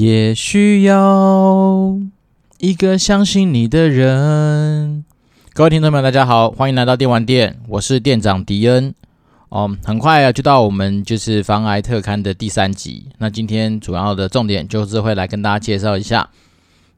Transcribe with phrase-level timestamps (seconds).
[0.00, 1.94] 也需要
[2.56, 5.04] 一个相信你的人。
[5.52, 8.94] 各位听众朋友，大家好，欢迎来到电玩店，我是店长迪恩。
[9.50, 13.08] 哦，很快啊，就到我们就是防癌特刊的第三集。
[13.18, 16.30] 那今天主要的重点就是会来跟大家介绍一下，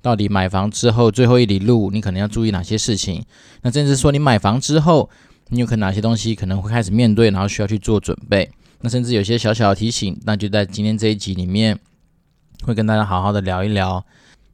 [0.01, 3.25] 到底买房之后最后一里路，你可能要注意哪些事情。
[3.63, 5.11] 那甚至说，你买房之后，
[5.49, 8.49] 你有可能哪些东西可能会开始面对，然后需要去做准备。
[8.83, 11.77] 那甚至有些小小的提醒，那就在今天这一集里面。
[12.65, 14.05] 会跟大家好好的聊一聊。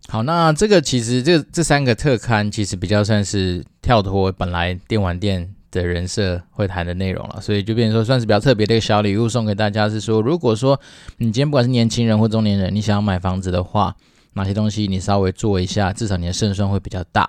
[0.08, 9.90] 好，那这个其实这这三个特刊其实比较算是跳脱本来电玩店的人设会谈的内容了，所以就变成说算是比较特别的一个小礼物送给大家。
[9.90, 10.80] 是说，如果说
[11.18, 13.94] 你今天不管是年轻人或中年人，你想要买房子的话，
[14.32, 17.28] 哪些东西你稍微做一下，至少你的胜算会比较大。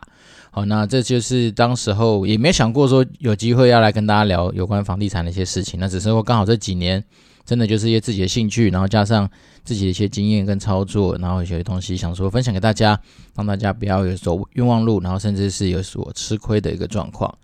[0.51, 7.03] 好，那这就是当时候也没想过说有机会要来跟大家聊有关房地产的一些事情，那只是说刚好这几年。
[7.49, 9.27] 真的就是一些自己的兴趣，然后加上
[9.63, 12.99] 自己的一些经验跟操作，然后有些东西想说分享给大家，
[13.35, 17.35] 让大家不要有走冤枉路，然后甚至是有所吃亏的一个状况。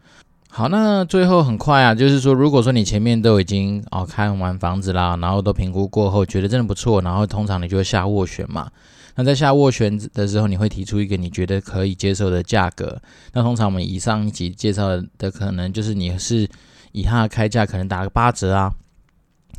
[0.48, 8.70] 好，那最后很快啊，就是说，如果说你前面都已经哦看完房子啦，然后都评估过后觉得真的不错，然后通常你就会下斡旋嘛。
[9.16, 13.02] 那在下斡旋的时候，你会提出一个你觉得可以接受的价格。
[13.34, 16.48] 那通常我们以上一集介绍的可能就是你是
[16.92, 18.72] 以他的开价可能打个八折啊。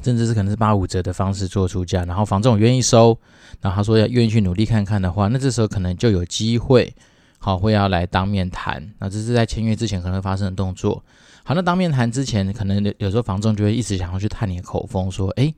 [0.02, 3.18] 甚至是可能是八五折的方式做出价，然后房仲愿意收，
[3.60, 6.94] 然后他说要愿意去努力看看的话，那这时候可能就有机会，
[7.38, 8.92] 好会要来当面谈。
[8.98, 11.02] 那这是在签约之前可能会发生的动作。
[11.44, 15.52] 好，那当面谈之前，可能有时候房仲就会一直想要去探你的口风，说，哎，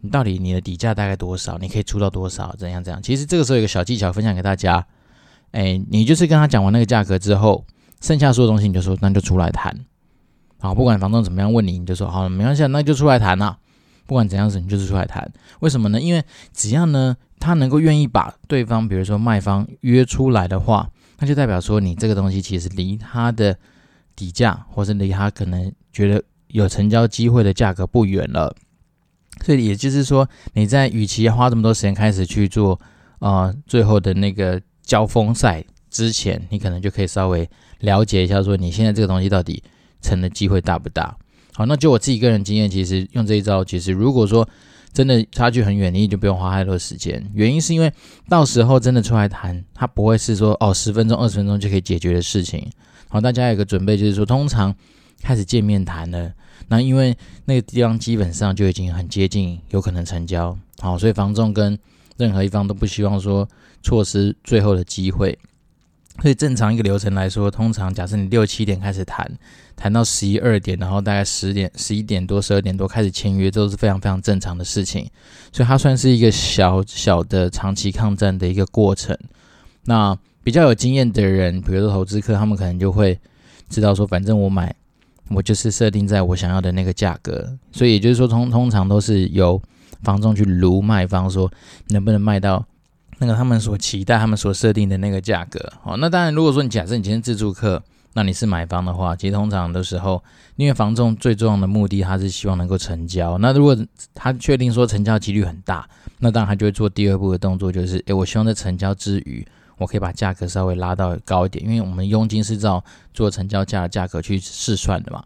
[0.00, 1.58] 你到底你的底价大概多少？
[1.58, 2.54] 你可以出到多少？
[2.56, 3.02] 怎样怎样？
[3.02, 4.86] 其实这个时候有个小技巧分享给大家，
[5.50, 7.64] 哎，你就是跟他讲完那个价格之后，
[8.00, 9.76] 剩下所有东西你就说那就出来谈。
[10.60, 13.58] 好，不管房仲怎么样问你，你就说好，没关系，那就出来谈了。
[14.06, 15.30] 不管怎样子，你就是出来谈。
[15.60, 16.00] 为什么呢？
[16.00, 23.58] 因为只要呢，他能够愿意把对方，比如说卖方约出来的话，那就代表说你这个东西其实离他的
[24.14, 28.54] 底价，或是离他可能觉得有成交机会的价格不远了。
[29.44, 32.80] 所以也就是说，你在与其花这么多时间开始去做、
[33.18, 37.48] 呃，最后的那个交锋赛之前，你可能就可以稍微
[37.80, 39.62] 了解一下，说你现在这个东西到底
[40.00, 41.16] 成的机会大不大。
[41.56, 44.46] 好，那就我自己个人经验，其实用这一招，其实如果说
[44.92, 47.26] 真的差距很远，你也就不用花太多时间。
[47.32, 47.90] 原因是因为
[48.28, 52.70] 到时候真的出来谈，它不会是说哦十分钟、二十分钟就可以解决的事情。
[53.08, 54.74] 好，大家有个准备，就是说通常
[55.22, 56.30] 开始见面谈了，
[56.68, 57.16] 那因为
[57.46, 60.54] 那个地方基本上就已经很接近，有可能成交。
[60.80, 61.78] 好，所以房仲跟
[62.18, 63.48] 任何一方都不希望说
[63.82, 65.38] 错失最后的机会。
[66.22, 69.30] 所以正常一个流程来说，通常假设你六七点开始谈，
[69.76, 75.08] 谈到十一二点，然后大概十点、十一点多、十二点多开始签约，都是非常非常正常的事情。
[75.52, 79.16] 所以它算是一个小小的长期抗战的一个过程。
[79.84, 83.18] 那比较有经验的人，比如说投资客，他们可能就会
[83.68, 84.74] 知道说，反正我买，
[85.28, 87.56] 我就是设定在我想要的那个价格。
[87.70, 89.60] 所以也就是说，通通常都是由
[90.02, 91.50] 房仲去卢卖方说，
[91.88, 92.64] 能不能卖到。
[93.18, 97.82] 那个他们所期待、他们所设定的那个价格，哦，那当然，如果说你假设你今天自住客，
[98.12, 100.22] 那你是买方的话，其实通常的时候，
[100.56, 103.38] 因为房仲最重要的目的，他是希望能够成交。
[103.38, 103.76] 那如果
[104.14, 105.88] 他确定说成交几率很大，
[106.18, 109.46] 那当然他就会做第二步的动作，就是，诶，我希望在成交之余，
[109.76, 115.22] 我可以把价格稍微拉到高一点，因为我们佣金是照做成交价的价格去试算的嘛。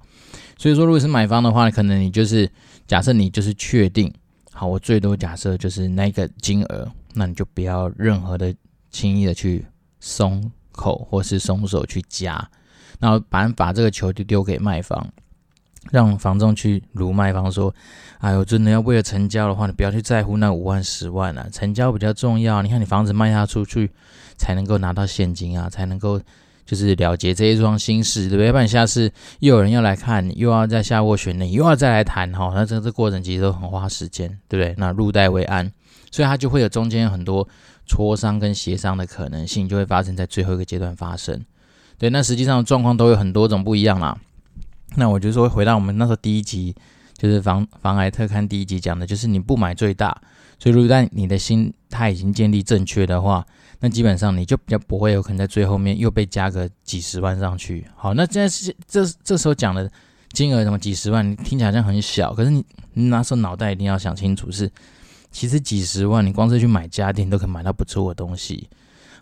[0.58, 2.50] 所以说，如果是买方的话，可能你就是
[2.86, 4.12] 假设你就是确定，
[4.60, 6.86] 好，我最多假设就是那个金额。
[7.14, 8.54] 那你就不要任何的
[8.90, 9.64] 轻易的去
[10.00, 12.46] 松口或是松手去加，
[12.98, 15.02] 然后把把这个球就丢给卖方，
[15.90, 17.74] 让房仲去如卖方说
[18.20, 22.60] ：“哎呦，真的要为了成交的话，你不要去在乎那五万十万啊，成交比较重要。
[22.60, 23.90] 你看你房子卖下出去，
[24.36, 26.20] 才能够拿到现金啊，才能够
[26.70, 28.46] 就是了结这一桩心事，对不对？
[28.46, 34.72] 要不然下次又有人要来看，又要再下斡旋，你又要再来谈哈，那这这过程其实都很花时间，对不对？
[34.78, 35.68] 那入袋为安。”
[36.12, 37.48] 所以它就会有中间很多
[37.88, 41.44] 磋商跟协商的可能性，就会发生在最后一个阶段发生。
[41.98, 44.16] 对，那实际上状况都有很多种不一样啦。
[44.94, 46.76] 那我就说回到我们那时候第一集，
[47.20, 50.18] 就是防防癌特刊第一集讲的，就是你不买最大。
[50.58, 53.46] 所以如果在你的心态已经建立正确的话，
[53.80, 57.86] 那基本上你就比较不会有可能在最后面又被加个几十万上去。
[57.94, 59.90] 好，那现在是这这时候讲的
[60.32, 62.64] 金额什么几十万，你听起来好像很小，可是你
[62.94, 64.70] 你那时候脑袋一定要想清楚是。
[65.32, 68.68] 其实几十万，你光是去买家电都可以买到不错的东西。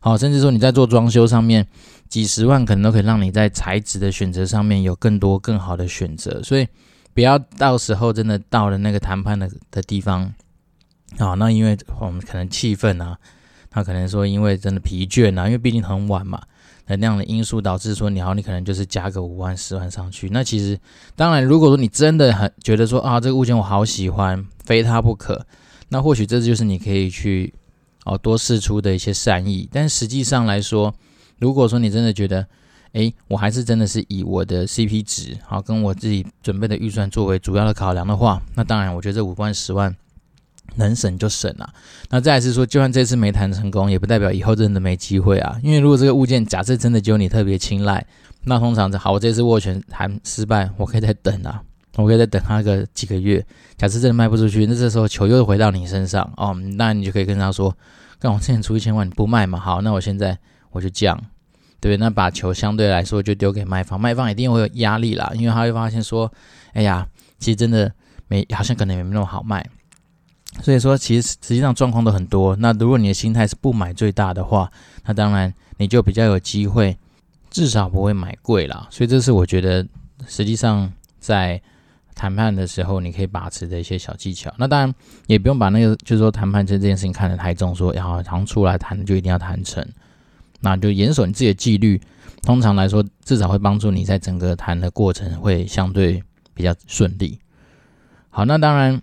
[0.00, 1.66] 好，甚至说你在做装修上面，
[2.08, 6.42] 几十万可能都可以让你在材质的选择上面有更多更好的选择。
[6.42, 6.66] 所以
[7.18, 10.32] 不要到时候真的到了那个谈判的的地方，
[11.16, 13.18] 啊，那因为我们可能气氛啊，
[13.68, 16.40] 他可能说因为真的疲倦啊，因为毕竟很晚嘛，
[16.86, 20.28] 那那样的因素导致说你好，你可能就是加个五万、十万上去。
[20.30, 20.78] 那其实
[21.16, 25.44] 当然，如果说你真的很觉得说啊，这个物件我好喜欢，非它不可，
[25.88, 27.52] 那或许这就是你可以去
[28.04, 29.68] 哦多试出的一些善意。
[29.72, 30.94] 但实际上来说，
[31.40, 32.46] 如果说你真的觉得，
[32.92, 39.94] 诶，我还是真的是以我的 CP 值好跟我自己准备的预算作为主要的考量的话，那当然，我觉得这五万、十万。
[40.76, 41.68] 能省就省了，
[42.10, 45.58] 那再来是说，就算这次没谈成功，也不代表以后真的没机会啊。
[45.62, 48.06] 因为如果这个物件假设真的只有你特别青睐，
[48.44, 51.60] 那通常好，我这次握拳谈失败，我可以再等啊，
[51.96, 53.44] 我可以再等他个几个月。
[53.76, 57.74] 假设真的卖不出去，那这时候球又回到你身上哦，那你就可以跟他说，
[58.20, 59.58] 干我之前出一千万你不卖嘛？
[59.58, 60.38] 好，那我现在
[60.70, 61.18] 我就降，
[61.80, 61.96] 对？
[61.96, 66.32] 那把球相对来说就丢给卖方，卖方一定会有压力啦，因为他会发现说，
[66.72, 67.06] 哎呀，
[67.38, 67.92] 其实真的
[68.26, 69.64] 没，好像可能也没那么好卖。
[70.62, 72.56] 所以说，其实实际上状况都很多。
[72.56, 74.70] 那如果你的心态是不买最大的话，
[75.04, 76.96] 那当然你就比较有机会，
[77.50, 78.88] 至少不会买贵啦。
[78.90, 79.86] 所以这是我觉得
[80.26, 80.90] 实际上
[81.20, 81.60] 在
[82.14, 84.52] 谈判的时候你可以把持的一些小技巧。
[84.56, 84.92] 那当然
[85.26, 89.86] 也不用把那个就是说谈判这件事情看得太重，说然后常出来谈就一定要谈成。
[90.60, 92.00] 那就严守你自己的纪律。
[92.42, 96.22] 通常来说，至少会帮助你在整个谈的过程会相对
[96.54, 97.38] 比较顺利。
[98.30, 99.00] 好，那当然。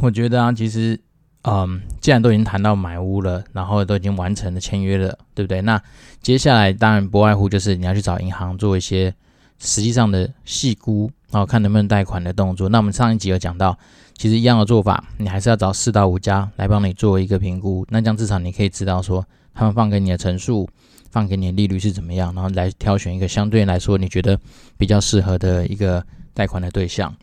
[0.00, 1.00] 我觉得啊，其实，
[1.42, 5.62] 嗯，既然都已经谈到买屋了，然后都已经完成了签约了，对不对？
[5.62, 5.80] 那
[6.20, 9.14] 接下来当然不外乎就是你要去找银行做一些
[9.60, 12.68] 实际上的细估，然后看能不能贷款的动作。
[12.68, 13.78] 那我们上一集有讲到，
[14.18, 17.86] 其实一样的做法，你还是要找四到五家来帮你做一个评估。
[17.88, 19.24] 那这样至少你可以知道说，
[19.56, 20.68] 他们放给你的陈述，
[21.10, 24.38] 放给你的利率是怎么样，然后来挑选一个相对来说你觉得
[24.76, 26.04] 比较适合的一个
[26.34, 27.16] 贷款的对象。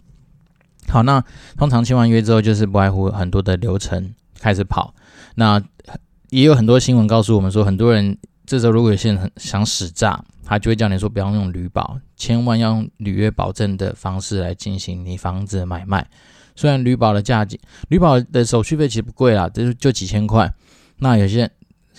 [0.90, 1.24] 好，那
[1.58, 4.94] 通常签完约之后，就是不外乎很多的流程开始跑。
[5.36, 5.62] 那
[6.32, 16.06] 也有很多新闻告诉我们说，很多人这时候如果有些人很想使诈，他就会叫你说不要用旅保，千万要用履约保证的方式来进行你房子的买卖。
[16.56, 17.60] 虽然旅保的价钱，
[17.90, 20.52] 履保的手续费其实不贵啦，就就几千块。
[20.98, 21.50] 那有些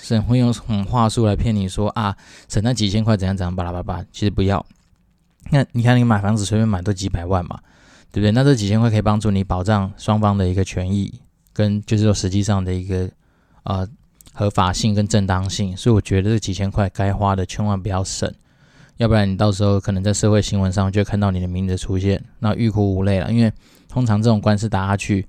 [0.05, 2.17] 省会用什么话术来骗你说啊，
[2.49, 4.65] 省那几千块怎样怎样巴拉巴拉，其实不要。
[5.51, 7.59] 那你看你买房子随便买都几百万嘛。
[8.13, 8.31] 对不对？
[8.31, 11.13] 那这几千块可以帮助你保障双方的一个权益，
[11.53, 13.11] 跟就是说实际上的一个
[13.65, 13.85] 呃
[14.33, 15.77] 合法性跟正当性。
[15.77, 18.33] 所以我觉得这几千块该花的千万不要省，
[18.99, 23.33] 要不然你到时候可能在社会新闻上就会看到你的名字出现，那欲哭无泪了。
[23.33, 23.53] 因为
[23.89, 25.27] 通常这种官司打下去，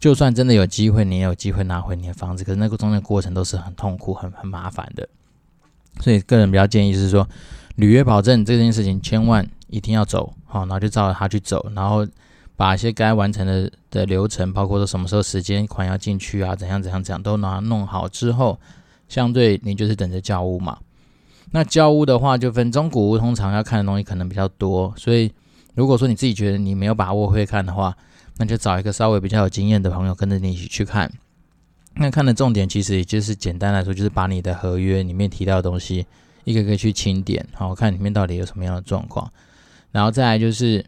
[0.00, 5.06] 就算真的有机会，你也有机会拿回你的房子，可是那个中间过程都是很痛苦、很很麻烦的。
[6.00, 7.28] 所以个人比较建议是说，
[7.76, 10.32] 履约保证这件事情千万一定要走。
[10.46, 12.06] 好，然后就照着他去走，然后
[12.56, 18.58] 把一些该完成的的流程，包括说什么时候时间款要进去啊，怎样怎样怎样都拿弄好之后，
[19.08, 20.78] 相对你就是等着交屋嘛。
[21.50, 25.30] 那交屋的话，就分中古屋，通常要看的东西可能比较多，所以
[25.74, 27.94] 如果说你自己觉得你没有把握会看的话，
[28.40, 31.12] 那就找一个稍微比较有经验的朋友跟着你一起去看。
[31.96, 36.06] 那看的重点其实也就是简单来说，就是把你的合约里面提到的东西
[36.44, 39.30] 一个个去清点，好，看里面到底有什么样的状况。
[39.92, 40.82] 然后再来就是，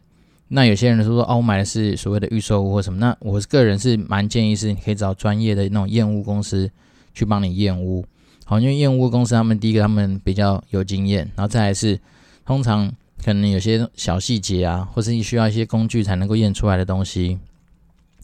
[0.47, 6.71] 那有些人说说哦，我买的是所谓的预售屋或什么，那我个人是蛮建议是，你可以找专业的那种验屋公司
[7.13, 8.03] 去帮你验屋，
[8.45, 11.99] 好，因为验屋公司他们第一个他们比较有经验，然后再来是，
[12.45, 12.91] 通常
[13.23, 17.39] 可能有些小细节啊，或是你需要一些工具才能够验出来的东西，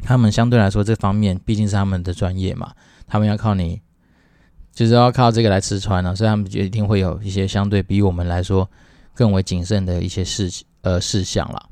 [0.03, 2.74] 他们相对来说这方面毕竟是他们的专业嘛，
[3.08, 3.82] 他们要靠你，
[4.74, 8.70] 就是要靠这个来吃穿啊，所以他们就一定会有一些相对比我们来说
[9.13, 10.50] 更为谨慎的一些事。
[10.82, 11.68] 呃，事项了，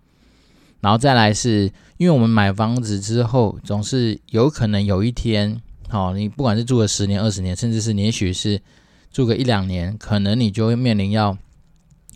[0.82, 8.62] 然后再来是，因为我们买房子之后，总是有可能有一天，好、哦，你不管是住了十年、二十年，甚至是你也许是
[9.10, 11.38] 住个一两年，可能你就会面临要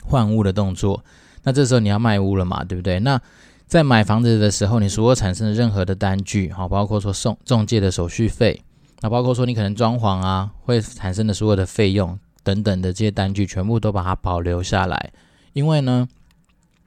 [0.03, 1.03] 换屋的动作。
[1.43, 3.00] 那这时候你要卖屋了嘛，对不对？
[3.00, 3.20] 那
[3.67, 8.62] 在买房子的时候，你所有产生的任何的单据，好、包括说送中介的手续费，
[9.01, 15.12] 那包括说你可能装潢啊会产生的所有的费用等等的这些单据，全部都把它保留下来，
[15.53, 16.08] 因为呢。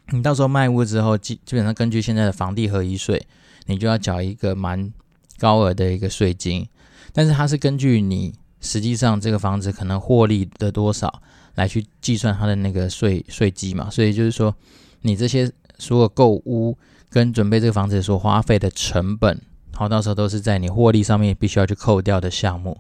[0.09, 3.27] 你到时候卖屋之后，基基本上根据现在的房地合一税，
[3.65, 4.93] 你就要缴一个蛮
[5.39, 6.69] 高额的一个税金，
[7.15, 11.23] 但是它是根据你实际上这个房子可能获利的多少
[11.55, 14.55] 来去计算它的那个税税基嘛，所以就是说
[15.03, 16.77] 你这些所有购屋
[17.11, 19.41] 跟准备这个房子所花费的成本，
[19.73, 22.79] 好，到时候都是在你获利上面必须要去扣掉的项目，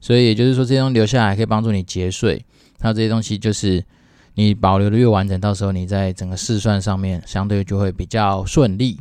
[0.00, 2.44] 所以也就是说这些东西留下来可以帮助你节税，
[2.80, 3.84] 那这些东西就是。
[4.34, 8.98] 你保留的越完整，到时候你在整个试算上面相对就会比较顺利。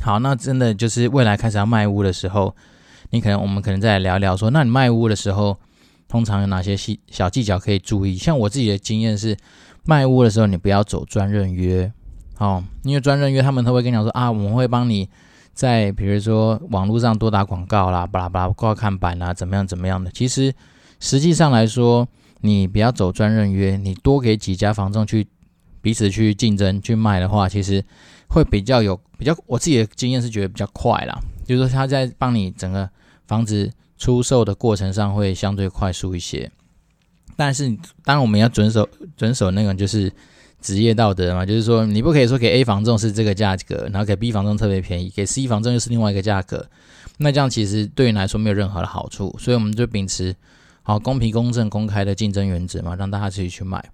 [0.00, 2.52] 好，那真的就是未来开始要卖屋的时候，
[3.10, 5.56] 你可能我们可能再来聊聊说，那你卖屋的时候，
[6.14, 8.14] 通常有哪些细小技巧可以注意？
[8.14, 9.36] 像我自己的经验是，
[9.84, 11.92] 卖屋的时候你不要走专任约，
[12.38, 15.08] 哦，因为专任约他们都会跟你讲说啊，我们会帮你
[15.54, 20.08] 在比如说网络上多打广告啦，巴拉巴拉挂看板啦，怎么样怎么样的。
[20.12, 20.54] 其实
[21.00, 22.06] 实际上来说，
[22.42, 25.26] 你不要走专任约，你多给几家房仲去
[25.82, 27.84] 彼此去竞争去卖的话，其实
[28.28, 29.36] 会比较有比较。
[29.46, 32.88] 我自己的经验是觉得比较快啦，就是说他在帮你整个。
[33.26, 36.50] 房子出售的过程上会相对快速一些，
[37.36, 37.68] 但是
[38.04, 40.12] 当然我们要遵守遵守那个就是
[40.60, 46.66] 职业道德嘛，就是说你不可以说给 A 房仲是这个价格，然后给 B 房仲特别便宜，给 C 房仲又是另外一个价格，
[47.18, 50.34] 那这样其实对你来说没有任何的好处，所以我们就秉持
[50.82, 53.84] 好公平、公正、公开的竞争原则嘛，让大家自己去买。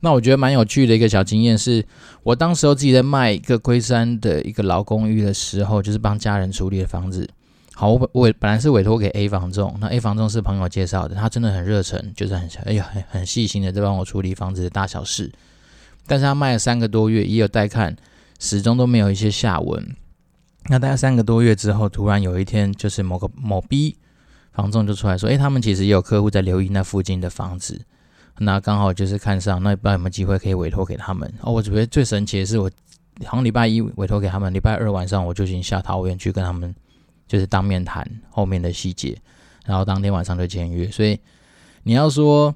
[0.00, 1.86] 那我觉得蛮有趣的一个小经验是，
[2.22, 7.28] 我当时候自己在卖一个龟山的一个老公寓的时候，就是帮家人处理的房子。
[7.76, 15.32] 好，我我本来是委托给 A 房仲，那 A 房仲是朋友介绍的，他真的很热忱，就是很哎呀很很细心的在帮我处理房子的大小事。
[16.06, 17.96] 但是他卖了三个多月，也有带看，
[18.38, 19.96] 始终都没有一些下文。
[20.68, 23.96] 那大概三个多月之后，突然有一天，就是某个某 B
[24.52, 27.80] 房仲就出来说，哎，他们其实也有客户在留意那附近的房子，
[28.38, 31.28] 那刚好就是看上，那不知道有没有机会可以委托给他们。
[31.40, 32.70] 哦，我觉得最神奇的是，我
[33.24, 36.72] 好像礼拜一委托给他们，礼拜二晚上我就已经下桃园去跟他们。
[37.26, 39.16] 就是当面谈后面的细节，
[39.64, 40.90] 然后当天晚上就签约。
[40.90, 41.18] 所以
[41.82, 42.54] 你要说，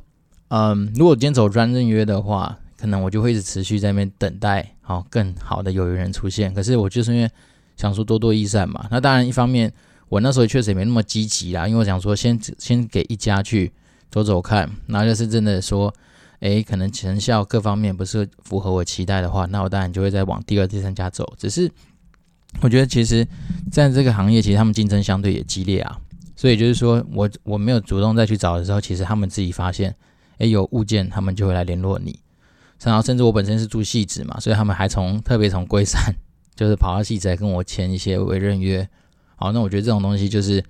[0.49, 6.53] 嗯，如果今天走专任约的话，可能我就会一直持续在那边等待，好更好的有缘人出现。
[6.53, 7.31] 可是我就是因为
[7.77, 8.87] 想说多多益善嘛。
[8.91, 9.73] 那当然，一方面
[10.09, 13.73] 我那时候确实也没那么积极啦，因为我想说先先给一家去
[14.11, 15.93] 走走看，然后就是真的说，
[16.41, 21.35] 诶，可能成效各方面不是符合我期待的话，那我当然就会再往第二、第三家走。
[21.39, 21.71] 只是。
[22.61, 23.27] 我觉得其实，
[23.71, 26.01] 在这个行业，其实他们竞争相对也激烈啊。
[26.35, 29.95] 所以就是说我我没有主动再去找的时候，其实他们自己发现，
[30.39, 32.19] 诶，有物件，他们就会来联络你。
[32.83, 36.15] 然后甚至我本身是住戏子嘛，所以他们还从特别从龟山，
[36.55, 38.89] 就是跑到戏子来跟我签一些委任约。
[39.37, 40.65] 好，那我觉得这种东西就是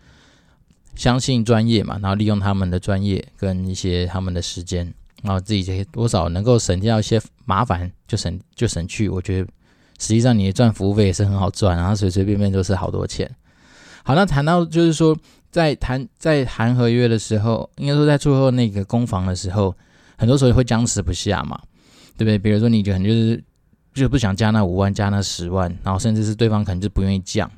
[0.95, 4.93] 相信专业嘛，然后利用他们的专业跟一些他们的时间，
[5.23, 9.09] 然后自己这些多少能够省掉一些麻烦，就省就省去。
[9.09, 9.49] 我觉得。
[9.99, 13.31] 实际上，你赚服务费也是很好赚，然后随随便便都是好多钱。
[14.05, 15.17] 好，那谈到就是说，
[15.51, 19.75] 在谈在谈合约的时候，应该说在最后那个攻防的时候，
[20.17, 21.61] 很多时候会僵持不下嘛，
[22.17, 22.39] 对不对？
[22.39, 23.43] 比如说你可能就是
[23.93, 27.51] 就不想加那五万，加那十万，然后甚至是对方可能就不愿意降，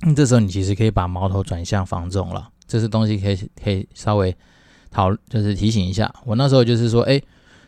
[0.00, 2.48] 那这时候你其实可以把矛头转向房总了。
[2.66, 4.34] 这是东西可以可以稍微
[4.90, 6.12] 讨，就是提醒一下。
[6.24, 7.20] 我那时候就是说，哎，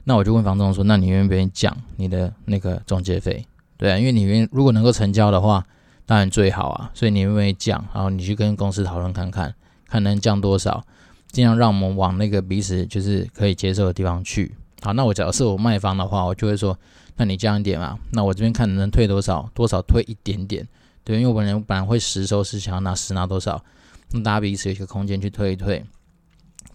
[0.04, 3.44] 那我就问房仲说，那你愿不愿意降你的那个中介费？
[3.80, 5.66] 对啊，因为你愿如果能够成交的话，
[6.04, 6.90] 当然最好啊。
[6.92, 9.54] 所以你愿不愿意降，然后你去跟公司讨论看看，
[9.88, 10.84] 看能降多少，
[11.32, 14.54] 尽量让我们往那个彼此就是可以接受的地方去。
[14.82, 16.78] 好，那我假如是我卖方的话，我就会说，
[17.16, 20.68] 那你降一点嘛，那我这边看能退多少，多少退一点点。
[21.02, 23.64] 对，因为我本人本来会实收，是想要拿实拿多少，
[24.10, 25.82] 那大家彼此有一个空间去退一退，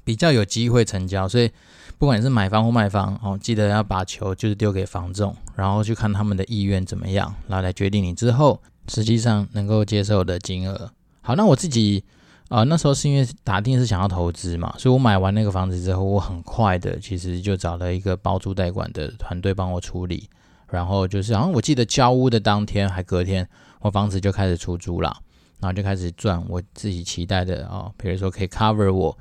[0.04, 1.30] 比较有机会成交。
[1.30, 1.52] 所以。
[1.98, 10.92] 不管你是买方或卖方哦，记得要把球就是丢给房仲，然后去看他们的意愿怎么样，然后来决定你之后实际上能够接受的金额。
[11.22, 12.04] 好，那我自己
[12.50, 20.30] 啊、呃，那时候是因为打定是想要投资嘛，所以我买完那个房子之后，我很快的其实就找了一个包租代管的团队帮我处理，
[20.70, 23.48] 然后就是好像我记得交屋的当天还隔天，
[23.80, 25.16] 我房子就开始出租了，
[25.62, 29.18] 然后就开始赚我自己期待的哦，比如说可以 cover 我。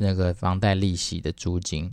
[0.00, 1.92] 那个房贷利息的租金，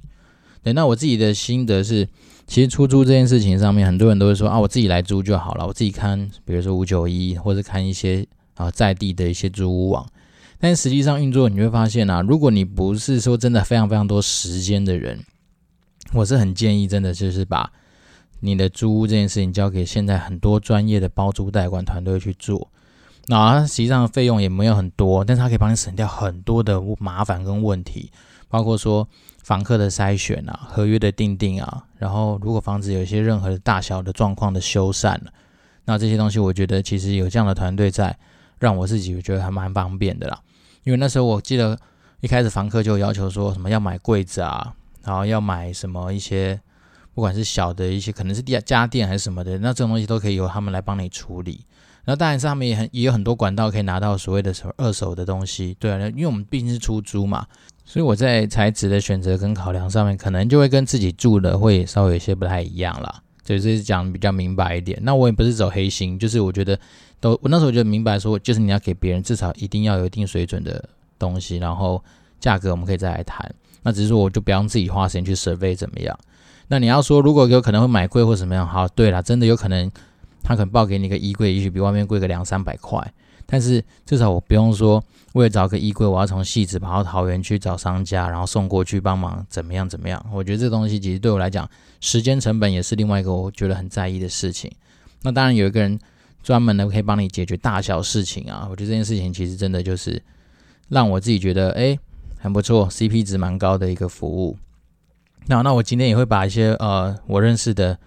[0.64, 2.08] 对，那我自己的心得是，
[2.48, 10.06] 其实出租这件事情上面，很多人都会说啊，我自己来租就好了，我自己看，比如说五九一，或者看一些啊在地的一些租屋网，
[10.60, 15.24] 但实际上运作你会发现啊，如果你不是说真的非常非常多时间的人，
[16.14, 17.72] 我是很建议真的就是把
[18.40, 22.72] 你的租屋这件事情交给现在很多专业的包租代管团队去做。
[23.30, 28.10] 那实际上费用也没有很多，但是它可以帮你省掉很多的麻烦跟问题，
[28.48, 29.06] 包括说
[29.44, 35.20] 房客的筛选啊、合约的订定啊，然后如果房子有一些任何的大小的状况的修缮，
[35.84, 38.18] 那这些东西我觉得其实有这样的团队在，
[38.60, 40.40] 让我自己觉得还蛮方便的啦。
[40.84, 41.78] 因为那时候我记得
[42.22, 46.58] 一开始房客就要求说什么要买柜子啊，然后要买什么一些
[47.14, 51.66] 不管是小的一些可能是家家电还是什么的，那这种东西都可以由他们来帮你处理。
[52.10, 57.46] 那当然是他们也很也有很多管道可以拿到所谓的什么二手的东西，对啊，因为我们毕竟是出租嘛，
[57.84, 63.22] 所以我在材质的选择跟考量上面，可能就会跟自己住的会稍微有些不太一样啦。
[63.44, 64.98] 所以这是讲比较明白一点。
[65.02, 66.80] 那我也不是走黑心，就是我觉得
[67.20, 70.82] 都我那时候就明白说，就是你要给别人至少一定要有一定水准的
[71.20, 72.02] 东西，然后
[72.40, 73.54] 价格我们可以再来谈。
[73.84, 76.18] 那只是说我就不用自己花时间去 survey 怎么样。
[76.70, 79.90] 那你要说如果有可能会买贵或怎么样，好，对了，真的有可能
[80.48, 83.14] 他可能报给你一个衣柜，也许比外面贵个两三百块。
[83.46, 90.26] 但是至少我不用说，为了找个衣柜，我要从汐止跑到桃园去找商家，然后送过去帮忙，怎么样怎么样？
[90.32, 94.72] 我觉得这东西其实对我来讲，时间成本也是另外一个我觉得很在意的事情。
[95.24, 96.00] 那当然有一个人
[96.42, 100.22] 专门的可以帮你解决大小事情啊，我觉得这件事情其实真的就是
[100.88, 102.00] 让我自己觉得哎
[102.40, 104.58] 很不错，CP 值蛮高的一个服务。
[105.48, 107.98] 那那我今天也会把一些呃我认识的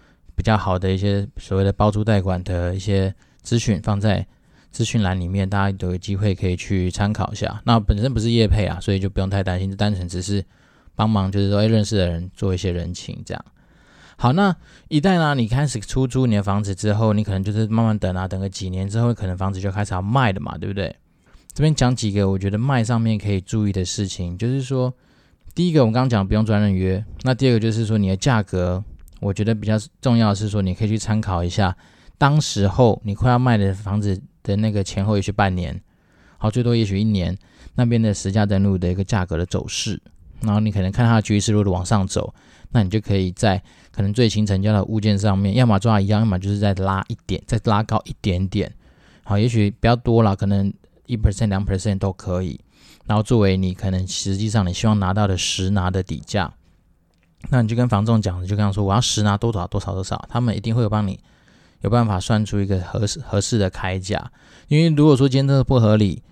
[0.40, 4.26] 比较好的一些所谓的包租代管的一些资讯放在。
[4.72, 7.60] 资讯栏里面，大家都有机会可以去参考一下。
[7.64, 10.44] 那本身不是业配啊，所以就不用太担心，就单纯只是
[10.94, 13.44] 帮忙，就是说，哎，认识的人做一些人情这样。
[14.16, 14.54] 好，那
[14.86, 20.94] 一旦呢，你开始出租你的房子之后，你可能就是慢慢等啊，等个几年之后，可能房子就开始要卖了嘛，对不对？
[21.52, 24.94] 这边讲几个我觉得卖上面可以注意的事情，就是说，
[25.52, 28.84] 第一个我们刚刚讲不用专任约，那第二个就是说你的价格，
[29.20, 31.76] 我觉得比较重要的是说，你可以去参考一下
[32.18, 34.20] 当时候你快要卖的房子。
[34.42, 35.78] 的那个前后也许半年，
[36.38, 37.36] 好，最多也许一年，
[37.74, 40.00] 那边的实价登录的一个价格的走势，
[40.40, 42.34] 然后你可能看它的趋势，如果往上走，
[42.70, 43.62] 那你就可以在
[43.92, 48.72] 可能最新成交的物件上面，要么抓一样，要么就是再拉一点，再拉高一点点，
[49.24, 50.72] 好，也许比较多了，可能
[51.04, 52.58] 一 percent 两 percent 都可以，
[53.04, 56.50] 然后作为你可能实际上你希望拿到的实拿的底价，
[57.48, 61.18] 那你就跟房仲讲，就跟他说我要实拿多少多少多少，他们一定会有帮你。
[61.82, 64.30] 有办法算出一个合适合适的开价，
[64.68, 66.22] 因为如果说今天这个不合理，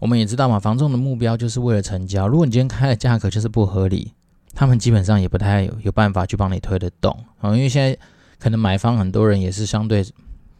[0.00, 2.26] 我们也知道嘛，房仲的目标就是为了成交。
[2.26, 4.12] 如果你今天开的价格就是不合理，
[4.52, 7.54] 他们基本上也不太有有办法去帮你推得动啊。
[7.54, 7.96] 因为现在
[8.40, 10.04] 可能买方很多人也是相对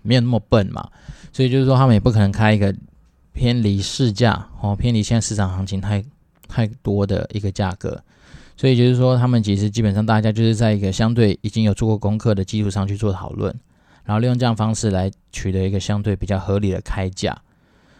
[0.02, 0.88] 没有那么笨嘛，
[1.32, 2.72] 所以就是说他们也不可能开一个
[3.32, 6.04] 偏离市价哦，偏离现在市场行情太
[6.46, 8.00] 太多的一个价格。
[8.56, 13.54] 所以就是说，他们其实基本上大家就是在一个相对已经有做过功课的基础上去做讨论。
[14.04, 17.36] 然后利用这样方式来取得一个相对比较合理的开价。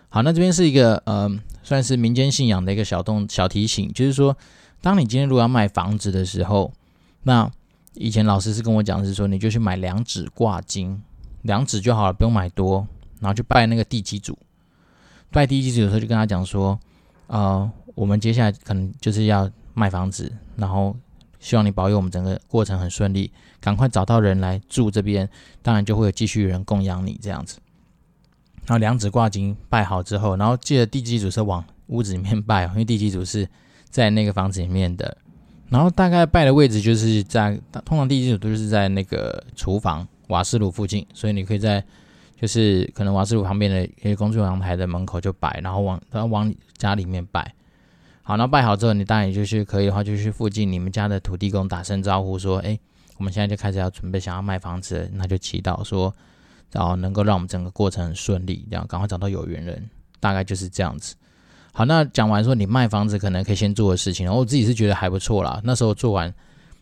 [0.09, 1.29] 好，那这边是一个呃，
[1.65, 4.37] 算是民间信仰的一个小动小提醒，就是说，
[4.81, 6.73] 当你今天如果要卖房子的时候，
[7.25, 7.51] 那
[7.95, 11.03] 以前老师是跟我讲是说，你就去买两指挂金，
[11.43, 12.87] 两指就好了，不用买多，
[13.19, 14.39] 然后去拜那个地基主。
[15.33, 16.79] 拜地基主的时候就跟他讲说，
[17.27, 20.97] 呃，我们接下来可能就是要卖房子，然后。
[21.39, 25.29] 希望你保佑我们整个过程很顺利，赶快找到人来住这边，
[25.63, 27.59] 当然就会有继续有人供养你这样子。
[28.65, 33.47] 然后两指挂金拜好之后，然后记得地基主是往屋子里面拜，因为地基主是
[33.91, 35.17] 在那个房子里面的。
[35.69, 41.85] 然后大概拜的位置就是在，通常地基主都是在那个厨房瓦斯炉附近，所以你可以在
[42.41, 47.55] 就是可能瓦斯炉旁边的一些工作阳台的门口就摆，然后往然后往家里面拜。
[48.29, 52.77] 好，那拜好之后，你当然就是可以的话，就去附近你们家的土地公打声招呼，说：“哎，
[53.19, 56.13] 我们现在就开始要准备想要卖房子，那就祈祷说，
[56.73, 61.15] 然后能够让我们整个过程很顺利，这样赶快找到有缘人，大概就是这样子。”
[61.73, 65.61] 好，那讲完说你卖房子可能可以先做的事情，然后我自己是觉得还不错啦。
[65.63, 66.35] 那时候做完，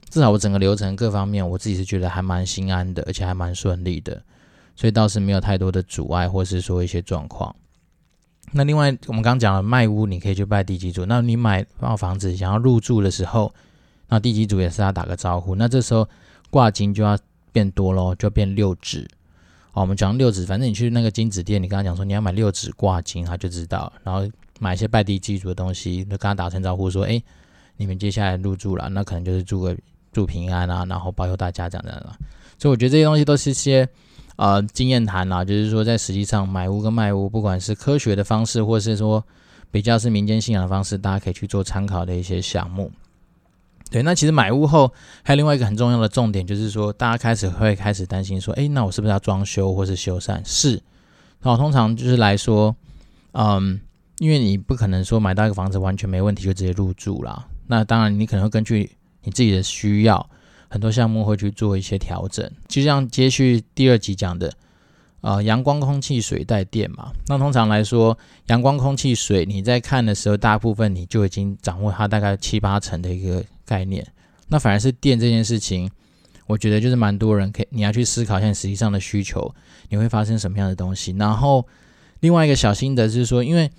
[0.09, 4.22] 至少我整个流程各方面，我自己是觉得还蛮心安的，而且还蛮顺利的，
[4.74, 7.54] 所以倒是没有太多的阻碍，或是说一些状况。
[8.52, 11.04] 那另外，我们刚刚讲了卖屋，你可以去拜地基主。
[11.07, 13.52] 那你买套房子想要入住的时候，
[14.09, 15.54] 那地基主也是要打个招呼。
[15.57, 16.09] 那这时候
[16.50, 17.18] 挂金就要
[17.50, 19.09] 变多咯，就变六指。
[19.72, 23.92] 好，我们讲六指，反正你去那个金子店，你跟他讲说你要买六指挂金，他就知道。
[24.04, 24.30] 然后
[24.61, 27.20] 买一些拜地基主的东西，就跟他打声招呼说：“哎，
[27.76, 29.76] 你们接下来入住了，那可能就是住个
[30.12, 32.16] 住平安啊，然后保佑大家这样的。”
[32.57, 33.88] 所以我觉得这些东西都是些。
[34.37, 39.25] 呃，经验谈啦，就是说，在实际上买屋跟卖屋，不管是科学的方式，或是说
[39.70, 42.90] 比较是民间信仰的方式，大家可以去做参考的一些项目。
[43.92, 44.92] 对，那其实买屋后
[45.23, 50.40] 还有另外一个很重要的重点，就是说，大家开始会开始担心说，诶，那我是不是要装修或是修缮？
[50.44, 50.83] 是，
[51.40, 52.75] 好，通常就是来说，
[53.33, 53.81] 嗯，
[54.18, 57.47] 因为你不可能说买到一个房子完全没问题就直接入住啦。
[57.68, 58.90] 那当然，你可能会根据
[59.23, 60.29] 你自己的需要。
[60.74, 64.52] 很多项目会去做一些调整，就像接续第二集讲的，
[65.20, 67.12] 呃，阳光、空气、水带电嘛。
[67.28, 74.04] 那通常来说，阳光、空气、水，你在看的时候，大部分你就已经掌握它大概七八成的一个概念。
[74.48, 75.88] 那反而是电这件事情，
[76.48, 79.54] 我觉得就是蛮多人可以你要去思考一下实际上的需求，
[79.90, 81.14] 你会发生什么样的东西。
[81.16, 81.64] 然后
[82.18, 83.70] 另外一个小心得是说，因为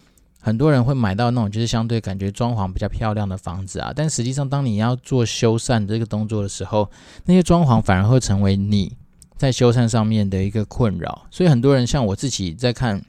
[0.45, 6.87] 很多人会买到那种就是相对感觉装潢比较漂亮的房子啊，但实际上当你要做修缮这个动作的时候，
[7.25, 8.95] 那些装潢反而会成为你
[9.35, 11.25] 在修缮上面的一个困扰。
[11.31, 13.03] 所以很多人像我自己在看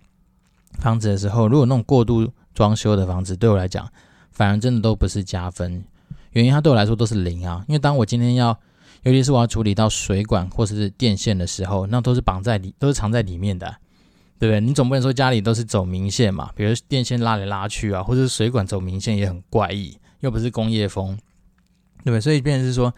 [0.79, 3.87] 房子的时候，如果那种过度装修的房子，对我来讲，
[4.31, 5.85] 反而真的都不是加分。
[6.31, 8.59] 原因它对我来说都是零啊，因为当我今天要，
[9.03, 13.77] 尤其是我要处理到水管或者是电线的时候，那都是绑在里，都是藏在里面的，
[14.39, 14.61] 对不对？
[14.61, 21.17] 你总不能说家里都是走明线嘛，比如电线拉来拉去啊，或者是水管走明线也很怪异，又不是工业风，
[22.05, 22.21] 对不对？
[22.21, 22.93] 所以变成是说，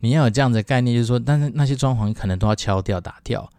[0.00, 3.50] 你要有这样的概念，就是说，但是那些装潢可能都要敲掉打掉，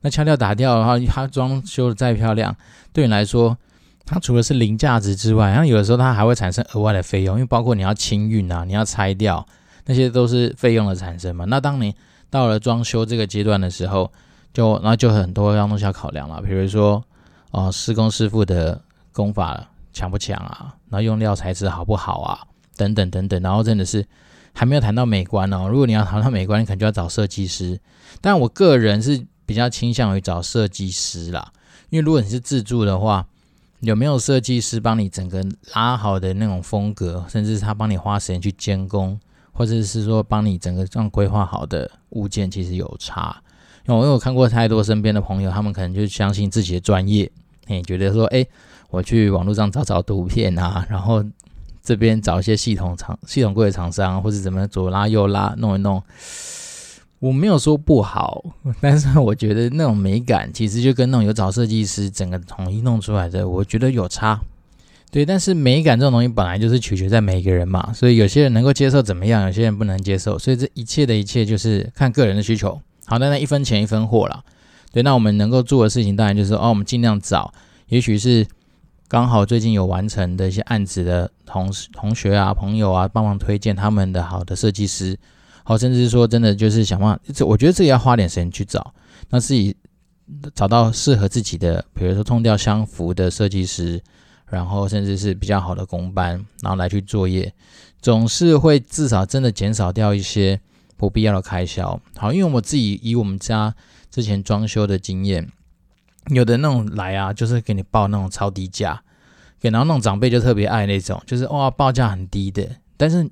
[0.00, 2.56] 那敲掉打掉的话，它装修的再漂亮，
[2.92, 3.56] 对你来说。
[4.04, 9.46] 它除了是零价值之外，然后有的时候它还会产生额外的费用，因为包括你要清运啊，你要拆掉，
[9.86, 11.44] 那些都是费用的产生嘛。
[11.44, 11.94] 那当你
[12.28, 14.12] 到了装修这个阶段的时候，
[14.52, 17.02] 就然后就很多样东西要考量了，比如说
[17.50, 18.80] 哦，施工师傅的
[19.12, 22.38] 工法强不强啊，然后用料材质好不好啊，
[22.76, 23.42] 等等等等。
[23.42, 24.06] 然后真的是
[24.52, 25.68] 还没有谈到美观哦。
[25.68, 27.80] 如果你要谈到美观，你可能就要找设计师。
[28.20, 31.52] 但我个人是比较倾向于找设计师啦，
[31.90, 33.26] 因为如果你是自住的话。
[33.82, 39.18] 有没有设计师帮你整个拉好的那种风格，甚至是他帮你花时间去监工，
[39.50, 43.42] 或者是说帮你整个这样规划好的物件，其实有差。
[43.86, 47.30] 因为我有看过太多身边的朋友，他们可能就相信自己的专业，
[47.66, 48.46] 诶，觉得说，诶，
[48.90, 51.24] 我去网络上找找图片啊，然后
[51.82, 56.02] 这边找一些系统厂、系统柜的厂商，或者怎么左拉右拉弄一弄。
[57.18, 58.44] 我没有说不好，
[58.80, 64.40] 但是我觉得那种美感其实就跟那种有找设计师整个统一弄出来的，我觉得有差。
[65.10, 72.80] 对，但是美感这种东西本来就是取决在每个人嘛，所以有些人能够接受怎么样，有些人不能接受，所以这一切的一切就是看个人的需求。
[73.12, 74.42] 好，那那一分钱一分货啦。
[74.90, 77.52] 对，那我们能够做的事情当然就是哦，我们尽量找，
[77.88, 78.46] 也许是
[79.06, 85.18] 刚好最近有完成的一些案子的同、同学啊、朋友啊，帮忙推荐他们的好的设计师。
[85.62, 88.94] 好，甚至说真的，就是想办法，这我觉得这个要花点时间去找，
[89.28, 89.76] 那自己
[90.54, 94.02] 找到适合自己的，比如说通调相符的设计师，
[94.46, 97.52] 然后甚至是比较好的工班，然后来去作业，
[98.00, 100.58] 总是会至少真的减少掉一些
[101.02, 102.00] 不必要的开销。
[102.16, 103.74] 好，因为我自己以我们家
[104.08, 105.50] 之前装修的经验，
[106.28, 109.02] 有的那种来啊，就是给你报那种超低价，
[109.58, 113.28] 给然后那种长辈就特别爱那种，就是哇报价很低的，但是。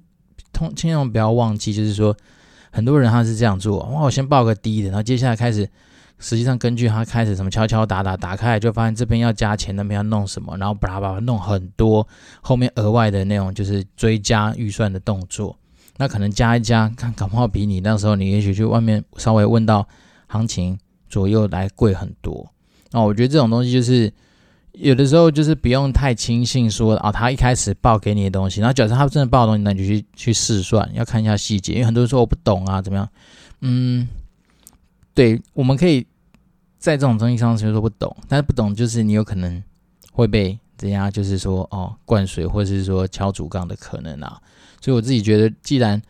[0.53, 2.15] 通千万不要忘记，就是说，
[2.73, 5.67] 很多人他是这样做，哇，我先报个低的，然后接下来开始，
[6.19, 12.07] 实际上根据他开始什么敲敲打打，打开来就发现这边要加钱，那边要弄什么，然后巴拉巴拉弄很多，
[12.41, 15.57] 后面额外的那种就是追加预算的动作，
[16.01, 19.87] 那可能加一加，看搞不好比你那时候你也许去外面稍微问到
[20.27, 22.51] 行情左右来贵很多，
[22.91, 24.11] 那我觉得这种东西就是。
[24.73, 33.07] 有的时候就是不用太轻信说啊，他一开始报给你的东西，然后假设他真的报的东西，那你就去去试算，要看一下细节，因为很多人说我不懂啊，怎么样？
[33.63, 34.09] 嗯，
[35.13, 36.07] 对，我们可以
[36.79, 39.61] 在这种东西上其实说不懂，但是不懂就是你有可能
[40.13, 44.41] 会被人家就是说哦灌水，或者是说敲竹杠的可能啊。
[44.81, 46.01] 所以我自己觉得，既然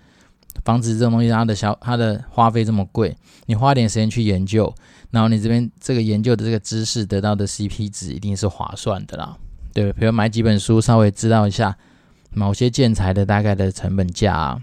[0.64, 4.74] 房子这种东西它的小它的花费这么贵，你花点时间去研究。
[5.10, 9.36] 然后你这边这个研究的这个知识得到的 CP 值一定是划算的啦，
[9.72, 11.76] 对，比如买几本书，稍微知道一下
[12.32, 14.62] 某些建材的大概的成本价啊，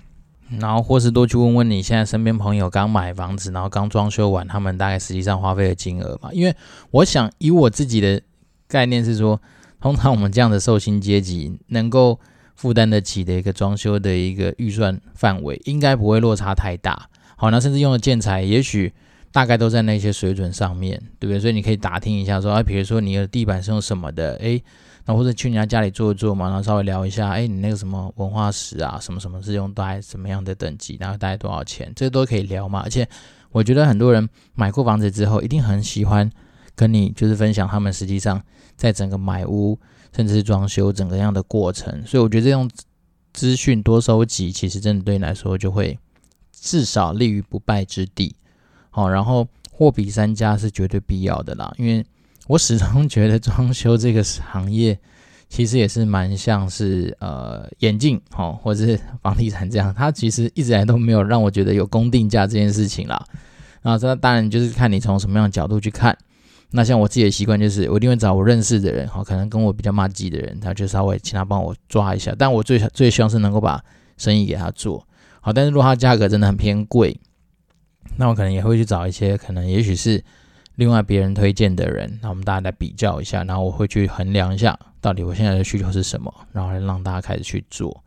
[0.58, 6.32] 然后或是多去问问你现在身边朋友刚买房子，然后刚装修完，他们大概实际上花费的金额嘛。
[6.32, 6.56] 因为
[6.92, 8.22] 我想以我自己的
[8.70, 9.42] 概念是说，
[9.82, 12.18] 通常我们这样的受薪阶级能够
[12.58, 17.08] 负担得起的一个装修的一个预算范围，应该不会落差太大。
[17.38, 18.92] 好，那甚至用的建材也许。
[19.30, 21.40] 大概都在那些水准上面，对不对？
[21.40, 24.60] 所以你可以打听一下，说，啊，比如说你的地板是用什么的，哎，
[25.06, 32.82] 那或者去人家家里坐一坐嘛，然后稍微聊一下，哎，你那个什么文化石啊，什么什么是用大概什么样的等级，然后大概多少钱，这都可以聊嘛。
[32.84, 33.08] 而且
[33.52, 36.32] 我觉得很多人买过房子之后，一定很喜欢
[36.74, 38.42] 跟你就是分享他们实际上
[38.76, 39.78] 在整个买屋
[40.18, 42.04] 甚至是装修整个样的过程。
[42.06, 42.68] 所以我觉得这种
[43.34, 45.98] 资讯多收集，其实真的对你来说就会
[46.52, 48.36] 至少立于不败之地。
[48.90, 52.04] 好，然后货比三家是绝对必要的啦，因为
[52.48, 54.98] 我始终觉得装修这个行业
[55.50, 63.24] 其实也是蛮像是呃眼镜，好，或者是房地产这样，它其实一直来都没有让我觉得有公定价这件事情啦。
[63.84, 66.18] 啊这当然就是看你从什么样的角度去看。
[66.72, 72.36] 那像我自己的习惯就是，我一定会找我认识的人，好，可能跟我比较骂鸡的人，他就稍微请他帮我抓一下。
[72.38, 73.84] 但我最最希望是能够把
[74.18, 75.08] 生意给他做
[75.42, 77.20] 好，但是如果他价格真的很偏贵。
[78.16, 80.24] 那我可能也会去找一些可能也许是
[80.76, 88.04] 另外别人推荐的人，那我们大家来比较一下，然后我会去衡量一下到底我现在的需求是什么，然后让大家开始去做。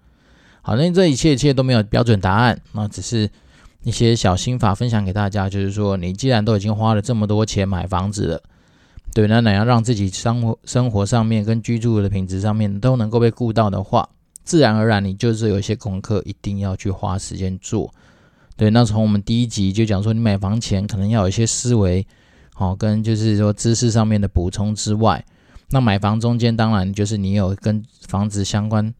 [0.62, 3.30] 好，那这一切一切都没有标准答案，那只是
[3.82, 8.42] 一些小心法分享给大家，就是说，你既然都已经花了这么多钱买房子了，
[9.14, 14.08] 对，那你要让自己生活生活上面跟居住的品质上面都能够被顾到的话，
[14.44, 17.92] 自然而然你就是有一些功课一定要去花时间做。
[18.56, 22.06] 对，那从我们第一集就讲说，你买房前可能要有一些思维，
[22.52, 25.24] 好，跟就是说知识上面的补充之外，
[25.70, 28.92] 那买房中间当然就是你有跟房子相关。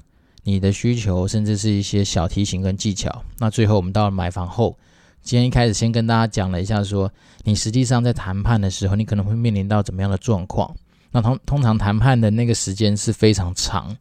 [0.45, 3.23] 你的需求，甚至是一些小提醒跟技巧。
[3.39, 4.77] 那最后我们到了买房后，
[5.23, 7.11] 今天一开始先跟大家讲了一下说，
[7.45, 10.75] 你实际上在谈判的时候，你可能会面临到怎么样的状况。
[11.13, 13.97] 那通通常谈判的那个时间是非常长。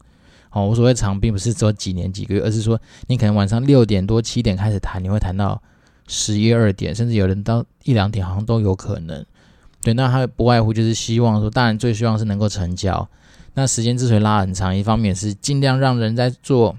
[0.50, 5.62] 哦，我所谓长，并不是说几年几个月，而是说你可能晚上六点多七点开始谈，你会谈到
[6.08, 9.24] 十一二点，甚至有人到一两点，好像都有可能。
[9.82, 13.08] 对，那他不外乎就是希望说，当然最希望是能够成交。
[13.54, 16.76] 那时间之所以拉很长，一方面是尽量让人在做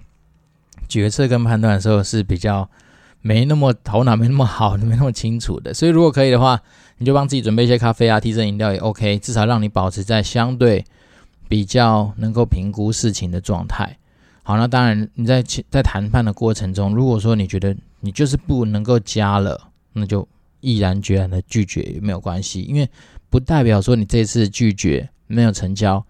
[0.88, 2.70] 决策跟判断的时候是比较
[3.22, 5.74] 没那么头脑没那么好，没那么清楚的。
[5.76, 6.60] 所以如果可以的话，
[6.98, 10.84] 你就帮自己准备一些咖啡啊、提神饮料也 OK，至少让你保持在相对
[11.48, 13.98] 比较能够评估事情的状态。
[14.44, 20.28] 好，那当然你在在谈判的过程中，如果说你觉得你就是不能够加了，那就
[20.62, 22.90] 毅然决然的拒绝也没有关系，因为
[23.30, 26.04] 不代表说你这次拒绝没有成交。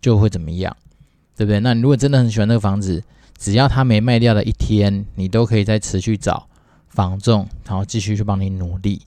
[0.00, 0.74] 就会怎么样，
[1.36, 1.60] 对不对？
[1.60, 3.02] 那你如果真的很喜欢那个房子，
[3.38, 6.46] 只要它没卖掉的一天，你都可以再持续找
[6.88, 9.02] 房仲，然后继续去帮你努力。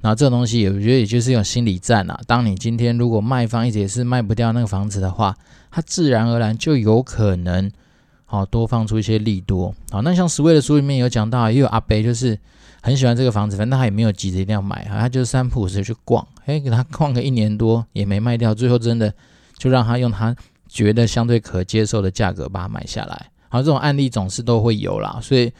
[0.00, 2.20] 然后这种东西，我觉得也就是一种心理战啊。
[2.26, 5.36] 当你今天如果卖方一直也是卖不掉那个房子的话，
[5.70, 7.70] 它自然而然就有可能
[8.24, 9.72] 好多放出一些利多。
[9.90, 12.36] 好，那像十位的书里面有讲到，也有阿伯就是
[12.82, 19.14] 很喜欢这个房子，反正他也没有急着一定要买，他就是三不五时去逛，哎，给他逛个一年多也没卖掉，最后真的。
[19.62, 20.34] 就让他用他
[20.66, 25.52] 觉得相对可接受的价格把它买下来，好，这种案例总是都会有啦，所以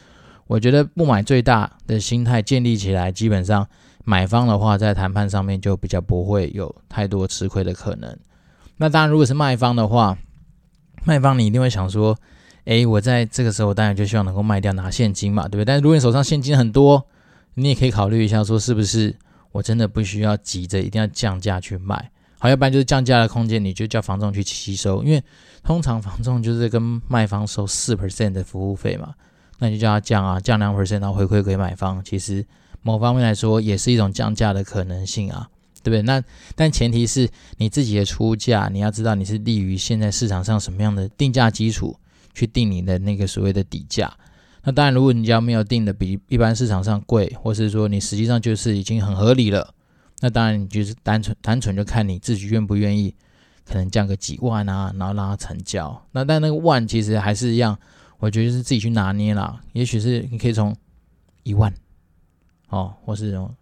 [0.45, 3.65] 我觉得不买最大的心态建立起来，基本上
[4.03, 8.13] 买方的话在谈判上面就比较不会有太多吃亏的可能。
[8.75, 10.17] 那当然，如果是卖方的话，
[11.05, 12.17] 卖方你一定会想说，
[12.65, 15.65] 诶，我在这个时候当然就希望能够卖掉拿现金嘛，对不对？
[15.65, 17.07] 但是如果你手上现金很多，
[17.53, 19.15] 你也可以考虑一下，说是不是
[19.53, 22.11] 我真的不需要急着一定要降价去卖。
[22.43, 25.23] 好，要不然就是降价的空间，你就叫房仲去吸收，因为
[25.63, 29.15] 通常房仲就是跟卖方收四 percent 的服务费嘛，
[29.59, 32.45] 那你就叫他降啊，降两 percent，然后回馈给买方，其实
[32.81, 35.47] 某方面来说也是一种降价的可能性啊，
[35.81, 36.01] 对不对？
[36.01, 36.21] 那
[36.53, 37.29] 但前提是
[37.59, 41.97] 你自己的出价，你要知道你是立于现在市场上什么样的定价基础
[42.33, 44.13] 去定你的那个所谓的底价。
[44.63, 49.73] 那当然，如果你家没有定的比一般市场上贵，或是说你实际上就是已经很合理了。
[50.25, 53.13] 那当然，你就是单纯单纯就看你自己愿不愿意，
[53.65, 56.01] 可能降个几万啊，然后让它成交。
[56.13, 57.77] 那但那个万其实还是一样，
[58.19, 59.59] 我觉得是自己去拿捏啦。
[59.73, 60.73] 也许是你可以从
[61.43, 61.73] 一万，
[62.69, 63.53] 哦，或是从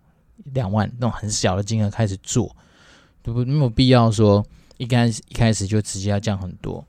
[0.53, 2.55] 两万那种很小的金额开始做，
[3.23, 3.43] 对不？
[3.43, 4.45] 没有必要说
[4.77, 6.85] 一开始一开始就直接要降很多。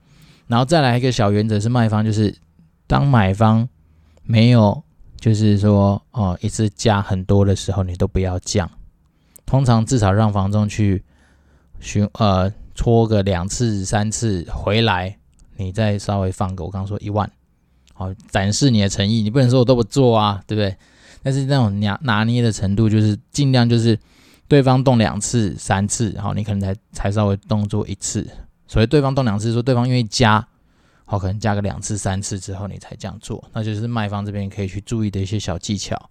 [0.49, 2.37] 然后再来一个小原则是卖方，就是
[2.87, 3.67] 当买方
[4.23, 4.83] 没有
[5.19, 8.71] 就是说哦一次加很多的时候，你都不要降。
[9.53, 11.05] 通常至少让房仲去
[11.79, 15.19] 询呃搓个两次三次回来，
[15.59, 17.31] 你再稍微放个我刚刚说一万，
[17.93, 19.21] 好展示你的诚意。
[19.21, 20.75] 你不能说我都不做啊，对不对？
[21.23, 23.99] 但是那种拿拿捏的程度，就是尽量就是
[24.49, 28.27] 对方动两次三次，然后你可能才才稍微动作一次。
[28.67, 30.49] 所以对方动两次，说对方愿意加，
[31.05, 36.09] 好可能加个两次三次之后你才这样做，那就是卖方这边可以去注意的一些小技巧。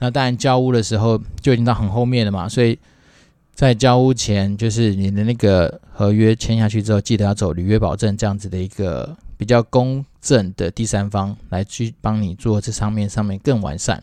[0.00, 2.78] 那当然，交屋的时候就已经到很后面了嘛，所以
[3.52, 14.02] 在交屋前，就是你的那个合约签下去之后，记得要走履约保证这样子的一个比较公正的第三方来去帮你做这上面上面更完善。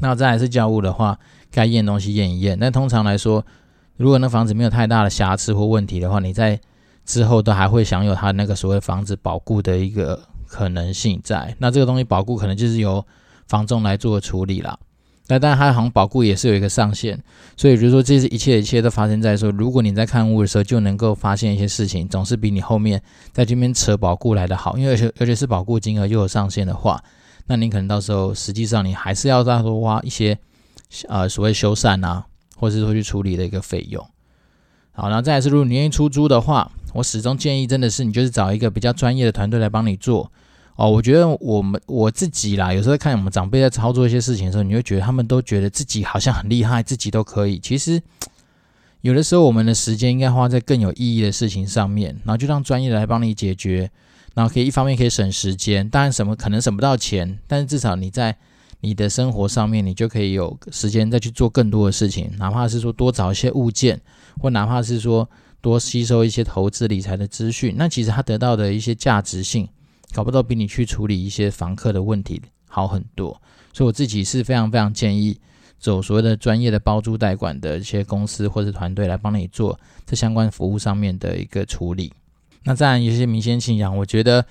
[0.00, 1.18] 那再来是交屋的话，
[1.50, 2.58] 该验东西验一验。
[2.58, 3.44] 那通常来说，
[3.96, 6.58] 如果那房子没有太大的瑕疵或问题的话，你在
[7.04, 11.54] 之后都还会享有它那个所谓房子保固的一个可能性在。
[11.58, 13.06] 那这个东西保固可能就是由
[13.46, 14.78] 房仲来做处理啦。
[15.26, 17.18] 那当然，它好像保固也是有一个上限，
[17.56, 23.00] 所以就是说，这是一切一切都发生在说，如果你在看屋的时候就能够发现一些事情，总是比你后面
[23.32, 27.02] 在这边扯保固来的好，因为而且而且是保固金额又有上限的话，
[27.46, 30.36] 那你可能到时候实际上你还是要再多花一些
[31.08, 34.06] 呃所谓修缮啊，或是说去处理的一个费用。
[34.92, 40.30] 好，然后再来是，如果你愿意出租的话，我始终建议真的是你就是找一个比较专业的团队来帮你做。
[40.76, 47.58] 哦，我觉得我们我自己啦，有时候看我们长辈在操作一些事情的时候，你会觉得他们都觉得自己好像很厉害，自己都可以。
[47.60, 48.02] 其实
[49.02, 53.88] 有的时候，我们的时间应该花在更有意义的事情上面，然后就让专业的来帮你解决，
[54.34, 58.36] 然后可以一方面可以省时间，当然什么可能省不到钱，但是至少你在
[58.80, 64.00] 你的生活上面，你就可以有时间再去做更多的事情，哪怕是说多找一些物件，
[64.40, 65.28] 或哪怕是说
[65.60, 69.68] 多吸收一些投资理财的资讯，那其实他得到的一些价值性，
[70.14, 73.38] 搞不到比你去处理一些房客的问题好很多。
[73.72, 75.38] 所以我自己是非常非常建议
[75.78, 82.10] 走所谓的专业的包租代管的一些公司或者团队来帮你做这相关服务上面的一个处理。
[82.62, 84.46] 那当然有些明星信仰，我觉得。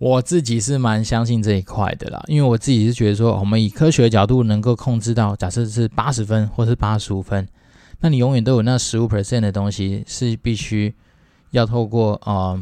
[0.00, 7.44] 我自己是蛮相信这一块的啦，因为我自己是觉得说，我们以科学的角度能够控制到，假设是八十分或是八十五分，
[7.98, 10.94] 那你永远都有那十五 percent 的东西是必须
[11.50, 12.56] 要透过呃，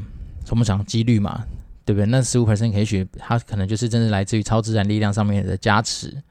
[0.47, 1.45] 怎么讲几率嘛，
[1.87, 2.07] 对不对？
[2.07, 6.23] 那十五 percent 也许它可能就是真的来自于超自然力量上面的加持。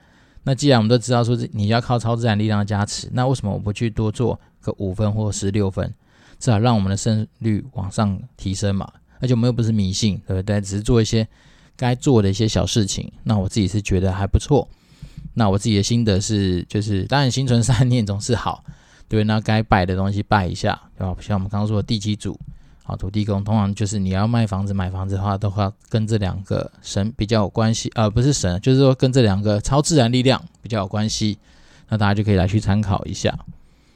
[0.43, 5.91] 那既然我们都知道说你要靠超自然力量的加持，那为什么我不去多做个五分或十六分，
[6.37, 8.87] 至少让我们的胜率往上提升嘛？
[9.19, 10.61] 而且我们又不是迷信，对不对？
[10.61, 11.27] 只是做一些
[11.75, 13.11] 该做的一些小事情。
[13.23, 14.67] 那我自己是觉得还不错。
[15.33, 18.63] 那我自己的心得是，就是当然心存善念总是好，
[19.07, 19.23] 对。
[19.23, 21.15] 那该拜的东西拜一下，对吧？
[21.19, 22.39] 像我们刚刚说的第七组
[22.85, 31.37] 啊、土地公，通常就是你要卖房子、买房子的话，都会跟这两个神比较有关系，呃，不是神，就是说跟这两个超自然力量比较有关系。
[31.89, 33.37] 那大家就可以来去参考一下。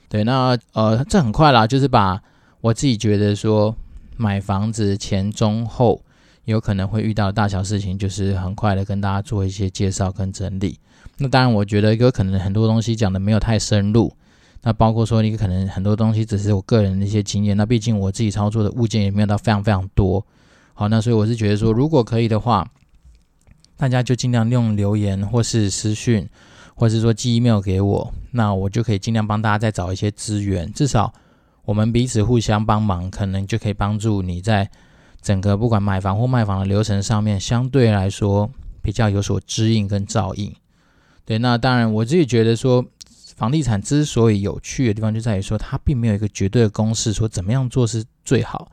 [0.08, 2.22] 对，那呃，这很快啦，就是把
[2.62, 3.76] 我自己觉得说。
[4.22, 6.02] 买房子前中后
[6.44, 10.78] 有可能会遇到的大小事情，就是很快的跟大家做一些介绍跟整理。
[11.20, 14.14] 那当然，我觉得有可能很多东西讲的没有太深入。
[14.62, 17.56] 那包括说，你可能很多东西只是我个人的一些经验。
[17.56, 20.26] 那毕竟我自己操作的物件也没有到非常非常多。
[20.74, 22.70] 好，那所以我是觉得说，如果可以的话，
[23.78, 26.28] 大家就尽量用留言或是私讯，
[26.76, 31.14] 或是说寄 email 给我，那我就可以尽量帮大家再找一些资源，至少。
[31.66, 34.68] 我们彼此互相帮忙，可能就可以帮助你在
[35.22, 38.50] 整个不管买房或卖房的流程上面，相对来说
[38.82, 40.52] 比较有所指引跟照应。
[41.26, 42.84] 对，那当然我自己觉得说，
[43.40, 48.70] 房地产之所以有趣的地方就在于说，它并没有一个绝对的公式，说怎么样做是最好。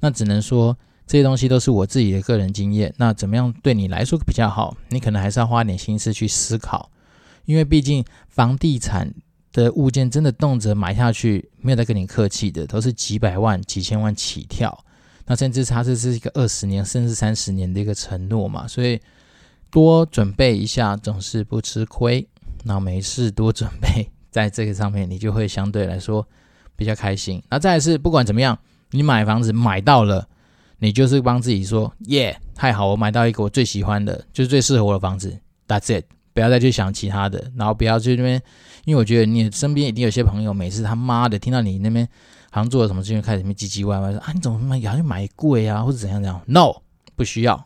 [0.00, 2.92] 那只能说这些东西都是我自己的个人经验。
[2.98, 6.90] 那怎么样对你来说比较好，你可能还是要花点心思去思考，
[7.44, 9.14] 因为毕竟房地产。
[9.52, 14.84] 的物件真的动辄买下去，没有在跟你客气的，都是几百万、几千万起跳。
[15.26, 19.00] 那甚至它这是一个二十年甚至三十年的一个承诺嘛，所以
[19.68, 22.24] 多准备一下总是不吃亏。
[22.64, 26.26] 那没事多准备， 在这个上面你就会相对来说
[26.76, 27.42] 比较开心。
[27.50, 28.58] 那再来是不管怎么样，
[28.90, 30.28] 你买房子买到了，
[30.78, 35.38] 你就是帮自己说耶，太好，我买到一个我最喜欢的，就是最适合我的房子。
[35.66, 36.04] That's it。
[36.32, 38.40] 不要再去想其他的，然后不要去那边，
[38.84, 42.08] 因为我觉得你身边一定有些朋友，每次他妈的听到你那边
[42.52, 46.82] 好像做了什么事情，开始那边唧唧歪歪说啊，你怎么他妈要去买贵啊，或者怎样怎样？No，
[47.16, 47.62] 不需要。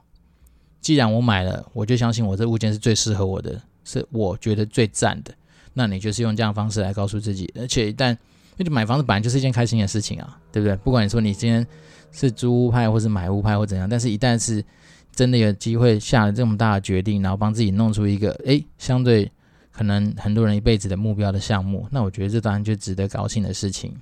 [0.80, 5.32] 既然我买了，我就相信我这物件是最适合我的，是我觉得最赞的。
[5.72, 8.16] 那你就是用这样的方式来告诉自己，而且一旦
[8.56, 10.76] 因为买房子本来就是一件开心的事情啊，对不对？
[10.76, 11.66] 不管你说你今天
[12.12, 14.64] 是租屋派，或是买屋派，或怎样，但是一旦是
[15.12, 19.30] 真的有机会下了这么大的决定，然后帮自己弄出一个诶，相对
[19.72, 23.92] 可能很多人一辈子的目标的项目，那我觉得这当然就值得高兴的事情。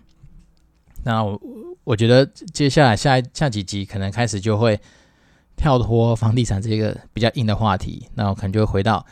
[1.02, 1.40] 那我
[1.84, 4.78] 我觉得接下来下下几集可能开始就会
[5.56, 9.04] 跳脱房地产这个比较硬的话题，那我可能就会回到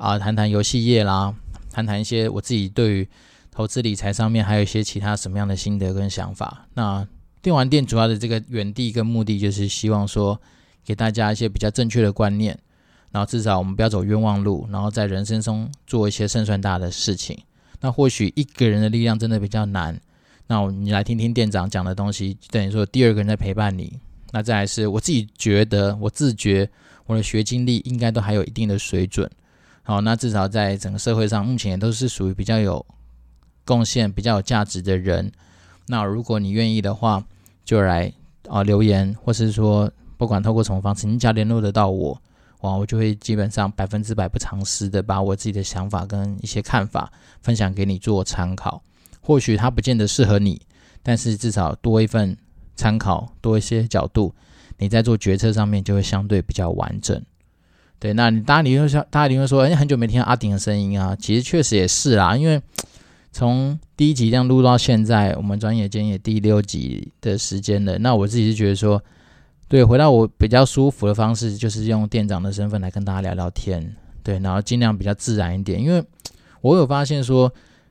[0.00, 1.34] 啊谈谈游戏业啦，
[1.70, 3.08] 谈谈一些我自己对于
[3.50, 6.66] 投资理财上面还有一些其他什么样的心得跟想法。
[6.74, 7.06] 那
[7.42, 10.40] 电玩店主要的这个原地跟目的就是希望说。
[10.82, 12.58] 给大家一些比较正确的观念，
[13.12, 17.38] 然后至少我们不要走冤枉路，然后在人生中做一些胜算大的事情。
[17.80, 20.00] 那或许一个人的力量真的比较难，
[20.46, 24.00] 那你来听听店长讲的东西，等于说第二个人在陪伴你。
[24.32, 26.68] 那再来是我自己觉得，我自觉
[27.06, 29.30] 我的学经历应该都还有一定的水准。
[29.90, 32.86] 好，那至少在整个社会上，目前也都是属于比较有
[33.64, 35.32] 贡献、比较有价值的人。
[35.88, 37.24] 那如果你愿意的话，
[37.64, 38.12] 就来
[38.48, 39.90] 啊留言，或是说。
[40.16, 42.22] 不管透过什么方式，你只要联络得到我，
[42.60, 47.10] 哇，我就会基本上百分之百不藏私的把我自己的想法跟一些看法
[47.42, 48.80] 分享给你做参考。
[49.20, 50.60] 或许它不见得适合你，
[51.02, 52.36] 但是至少多一份
[52.76, 54.32] 参考，多一些角度，
[54.78, 57.20] 你在做决策上面就会相对比较完整。
[58.00, 62.60] 对，那你大家你会说，大家你会说，哎，很久没听到阿鼎的声音啊，其实确实也是啦，因为
[63.30, 67.96] 从第一集这样录到现在，我们转眼间也第六集的时间了。
[67.98, 69.00] 那我自己是觉得说。
[69.68, 76.04] 对，回到我比较舒服的方式，就是用店长的身份来跟大家聊聊天，对，然后尽量比较自然一点，因为
[76.60, 77.48] 我有发现说，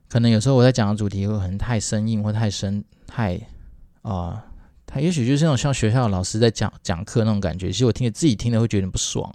[0.10, 3.36] 可能有时候我在讲的主题会很太生硬或太深，太
[4.02, 4.44] 啊、呃，
[4.86, 9.34] 他也许就是那种像学校老师在讲讲课那种感觉，其实我听着自己听了会觉得不爽，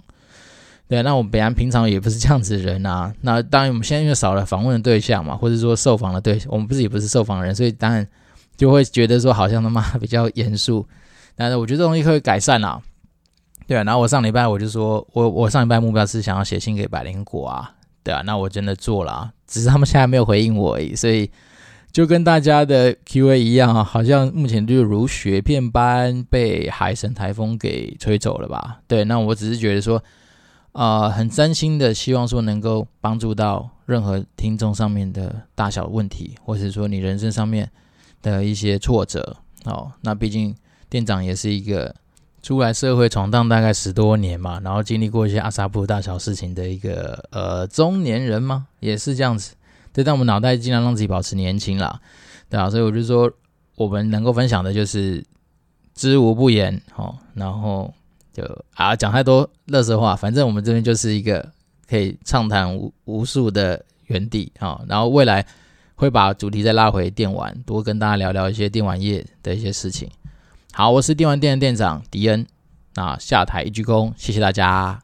[0.87, 3.11] 对，那我们本来平常也不是这样子的人啊。
[3.21, 8.07] 那当然，我们现在因为少了访问的对象嘛，或者说受访的对象，我们不是也不是受访人，所以当然
[8.55, 10.87] 就会觉得说好像他妈比较严肃。
[11.35, 12.79] 但是我觉得这东西可以改善啊。
[13.65, 17.71] 对啊，然后我上礼拜我就说我我上礼拜目标是想要写信给百灵果啊。
[18.03, 21.27] 对啊，那我真的做了啊，只是他们现在没有回应我而已，所以
[21.91, 28.81] 就跟大家的 Q&A 一样啊，好像目前就如雪片般被海神台风给吹走了吧？
[28.87, 29.99] 对，那我只是觉得说。
[30.75, 37.71] 啊、很真心的希望说能够帮助到任何听众上面的大小问题，或者说你人生上面
[38.21, 39.37] 的一些挫折。
[39.63, 40.53] 哦，那毕竟
[40.89, 41.95] 店长也是一个
[42.43, 49.55] 出来社会闯荡大概十多年嘛，然后经历过一些阿萨布大小事情的一个呃中年人嘛，也是这样子。
[49.93, 52.01] 对，但我们脑袋尽量让自己保持年轻啦，
[52.49, 53.31] 对啊，所以我就说
[53.75, 55.23] 我们能够分享的就是
[55.93, 57.93] 知无不言，哦，然后。
[58.35, 61.49] 就啊，讲太多乐色话，反正我们这边就是一个
[61.87, 64.81] 可以畅谈无无数的原地啊。
[64.89, 65.45] 然后未来
[65.95, 70.09] 会把主题再拉回电玩，多跟大家聊聊一些电玩业的一些事情。
[70.73, 72.45] 好，我是电玩店的店长迪恩，
[72.95, 75.01] 啊下台一鞠躬，谢谢大家。